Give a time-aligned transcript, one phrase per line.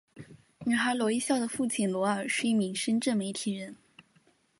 [0.65, 3.75] 女孩罗一笑的父亲罗尔是一名深圳媒体人。